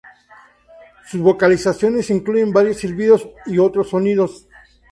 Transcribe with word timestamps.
Sus 1.05 1.21
vocalizaciones 1.21 2.09
incluyen 2.09 2.51
varios 2.51 2.77
silbidos 2.77 3.29
y 3.45 3.59
otros 3.59 3.89
sonidos. 3.89 4.47